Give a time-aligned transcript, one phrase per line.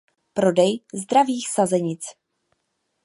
[0.33, 2.03] Prodej zdravých sazenic.